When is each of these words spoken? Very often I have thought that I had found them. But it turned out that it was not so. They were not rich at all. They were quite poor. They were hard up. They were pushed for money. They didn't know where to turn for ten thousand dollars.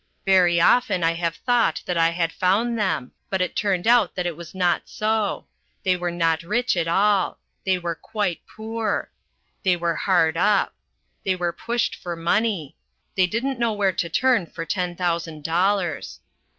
Very 0.25 0.59
often 0.59 1.03
I 1.03 1.11
have 1.13 1.35
thought 1.35 1.83
that 1.85 1.95
I 1.95 2.09
had 2.09 2.33
found 2.33 2.79
them. 2.79 3.11
But 3.29 3.39
it 3.39 3.55
turned 3.55 3.85
out 3.85 4.15
that 4.15 4.25
it 4.25 4.35
was 4.35 4.55
not 4.55 4.89
so. 4.89 5.45
They 5.83 5.95
were 5.95 6.09
not 6.09 6.41
rich 6.41 6.75
at 6.75 6.87
all. 6.87 7.37
They 7.67 7.77
were 7.77 7.93
quite 7.93 8.41
poor. 8.47 9.11
They 9.61 9.75
were 9.75 9.93
hard 9.93 10.37
up. 10.37 10.73
They 11.23 11.35
were 11.35 11.53
pushed 11.53 11.93
for 11.93 12.15
money. 12.15 12.75
They 13.15 13.27
didn't 13.27 13.59
know 13.59 13.73
where 13.73 13.93
to 13.93 14.09
turn 14.09 14.47
for 14.47 14.65
ten 14.65 14.95
thousand 14.95 15.43
dollars. 15.43 16.19